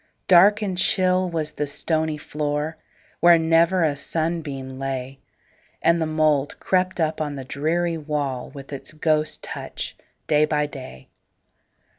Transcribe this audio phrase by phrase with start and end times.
[0.27, 2.75] Dark and chill was the stony floor,
[3.19, 5.19] Where never a sunbeam lay,
[5.79, 9.95] And the mould crept up on the dreary wall, With its ghost touch,
[10.25, 11.09] day by day.